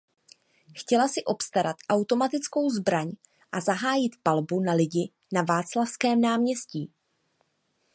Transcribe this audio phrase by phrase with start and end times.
[0.73, 3.11] Chtěla si obstarat automatickou zbraň
[3.51, 6.91] a zahájit palbu na lidi na Václavském náměstí.